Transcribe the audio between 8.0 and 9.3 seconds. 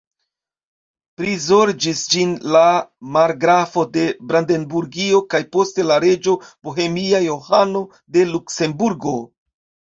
de Luksemburgo.